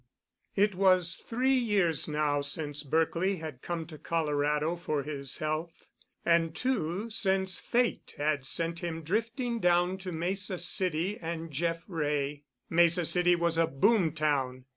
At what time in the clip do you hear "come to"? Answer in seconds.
3.61-3.99